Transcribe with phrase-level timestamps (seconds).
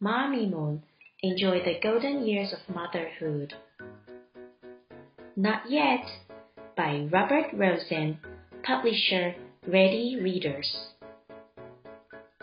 [0.00, 0.84] Mommy Moon,
[1.24, 3.52] enjoy the golden years of motherhood.
[5.34, 6.06] Not Yet
[6.76, 8.20] by Robert Rosen,
[8.62, 9.34] publisher
[9.66, 10.90] Ready Readers.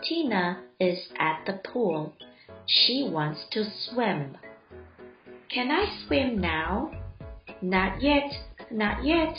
[0.04, 2.12] Tina is at the pool.
[2.66, 4.36] She wants to swim.
[5.48, 6.90] Can I swim now?
[7.62, 8.30] Not yet,
[8.70, 9.34] not yet.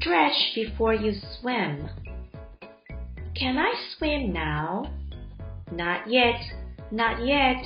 [0.00, 1.88] Stretch before you swim.
[3.36, 4.92] Can I swim now?
[5.70, 6.40] Not yet,
[6.94, 7.56] not yet.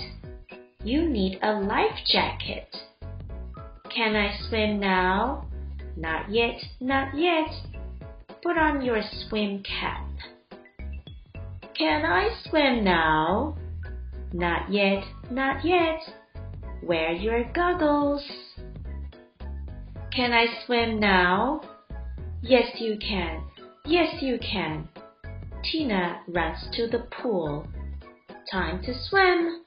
[0.83, 2.75] You need a life jacket.
[3.95, 5.47] Can I swim now?
[5.97, 7.51] Not yet, not yet.
[8.43, 10.07] Put on your swim cap.
[11.77, 13.57] Can I swim now?
[14.33, 16.01] Not yet, not yet.
[16.83, 18.23] Wear your goggles.
[20.11, 21.61] Can I swim now?
[22.41, 23.43] Yes, you can.
[23.85, 24.89] Yes, you can.
[25.71, 27.67] Tina runs to the pool.
[28.51, 29.63] Time to swim.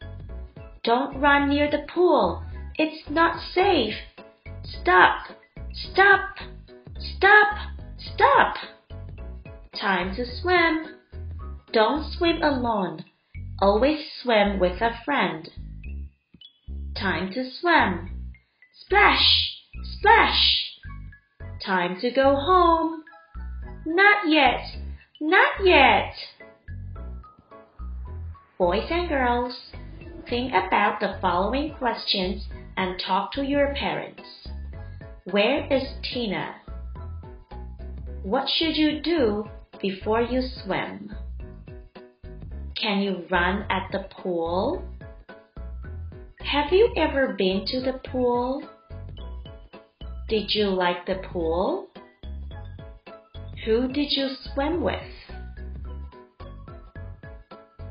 [0.84, 2.44] Don't run near the pool.
[2.80, 3.94] It's not safe.
[4.64, 5.28] Stop!
[5.72, 6.38] Stop!
[7.00, 7.58] Stop!
[8.00, 8.56] Stop!
[9.80, 10.96] Time to swim.
[11.72, 13.06] Don't swim alone.
[13.62, 15.48] Always swim with a friend.
[16.96, 18.34] Time to swim.
[18.74, 19.60] Splash!
[19.84, 20.72] Splash!
[21.64, 23.04] Time to go home.
[23.86, 24.64] Not yet.
[25.20, 26.16] Not yet.
[28.62, 29.56] Boys and girls,
[30.30, 32.46] think about the following questions
[32.78, 34.22] and talk to your parents.
[35.32, 36.58] Where is Tina?
[38.22, 39.46] What should you do
[39.82, 41.12] before you swim?
[42.80, 44.88] Can you run at the pool?
[46.42, 48.62] Have you ever been to the pool?
[50.30, 51.88] Did you like the pool?
[53.66, 55.02] Who did you swim with?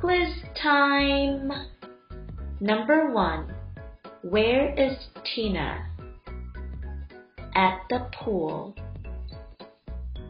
[0.01, 1.53] Quiz time!
[2.59, 3.55] Number one.
[4.23, 5.91] Where is Tina?
[7.55, 8.75] At the pool.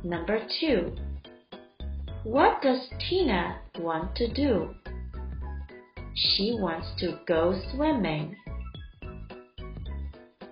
[0.03, 0.97] Number two.
[2.25, 4.75] What does Tina want to do?
[6.17, 8.35] She wants to go swimming.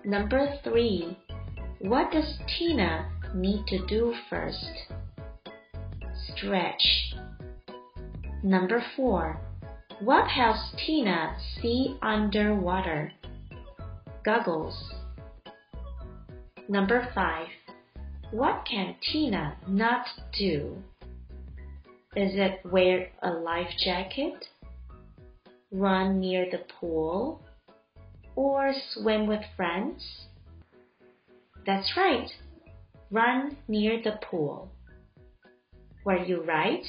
[0.05, 1.17] Number three.
[1.79, 4.93] What does Tina need to do first?
[6.29, 7.15] Stretch.
[8.43, 9.41] Number four.
[9.99, 13.11] What helps Tina see underwater?
[14.23, 14.93] Goggles.
[16.69, 17.47] Number five.
[18.31, 20.05] What can Tina not
[20.37, 20.81] do?
[22.15, 24.47] Is it wear a life jacket?
[25.71, 27.41] Run near the pool?
[28.35, 30.27] Or swim with friends?
[31.65, 32.29] That's right.
[33.11, 34.71] Run near the pool.
[36.05, 36.85] Were you right?